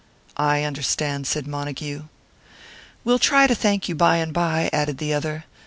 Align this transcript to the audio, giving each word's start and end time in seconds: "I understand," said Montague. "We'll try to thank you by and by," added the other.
"I 0.37 0.63
understand," 0.63 1.27
said 1.27 1.45
Montague. 1.45 2.05
"We'll 3.03 3.19
try 3.19 3.45
to 3.45 3.53
thank 3.53 3.87
you 3.87 3.93
by 3.93 4.15
and 4.15 4.33
by," 4.33 4.71
added 4.73 4.97
the 4.97 5.13
other. 5.13 5.43